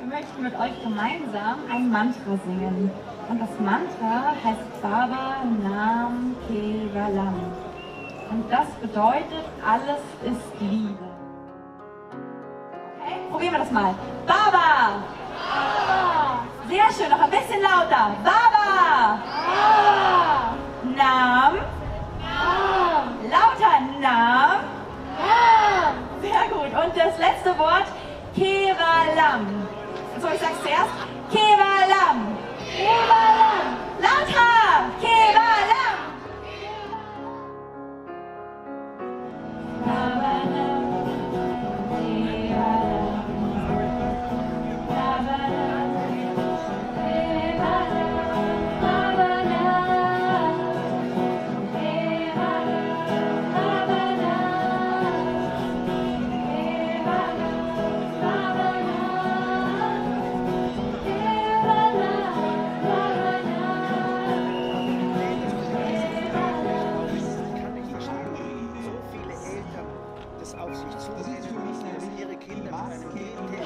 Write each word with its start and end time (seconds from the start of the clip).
Wir 0.00 0.06
möchten 0.06 0.42
mit 0.42 0.58
euch 0.58 0.82
gemeinsam 0.82 1.58
ein 1.70 1.90
Mantra 1.90 2.38
singen. 2.46 2.90
Und 3.28 3.38
das 3.38 3.50
Mantra 3.60 4.32
heißt 4.42 4.80
Baba 4.80 5.44
Nam 5.62 6.34
Kevalam. 6.48 7.52
Und 8.30 8.50
das 8.50 8.66
bedeutet, 8.80 9.44
alles 9.62 10.00
ist 10.24 10.60
Liebe. 10.60 11.04
Okay, 12.98 13.16
probieren 13.30 13.52
wir 13.52 13.58
das 13.58 13.70
mal. 13.70 13.94
Baba! 14.26 15.02
Baba! 15.36 16.46
Sehr 16.70 16.90
schön, 16.96 17.10
noch 17.10 17.20
ein 17.20 17.30
bisschen 17.30 17.60
lauter. 17.60 18.16
Baba! 18.24 19.18
Baba! 19.36 20.54
Nam! 20.82 21.58
Nam! 22.22 23.30
Lauter 23.30 23.80
Nam! 24.00 24.60
Nam! 25.20 25.94
Sehr 26.22 26.48
gut. 26.48 26.84
Und 26.84 26.96
das 26.96 27.18
letzte 27.18 27.58
Wort. 27.58 27.84
mais 30.30 30.42
acesso. 30.44 31.08
Quem 31.30 31.52
basket. 72.80 73.59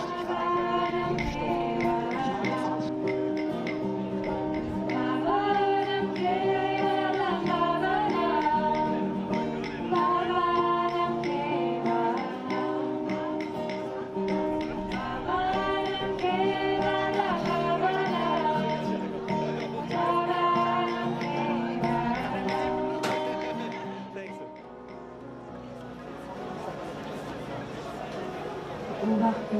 Beobachte 29.04 29.56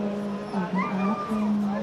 euren 0.55 0.85
Atem. 1.11 1.77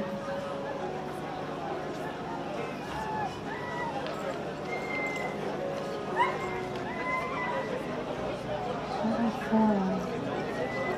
Stellt 8.89 9.20
euch 9.20 9.39
vor, 9.52 9.76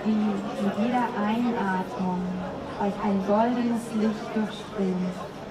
wie 0.05 0.63
mit 0.63 0.75
jeder 0.79 1.07
Einatmung 1.19 2.21
euch 2.79 2.97
ein 3.03 3.19
goldenes 3.27 3.93
Licht 3.95 4.25
durchströmt 4.33 5.42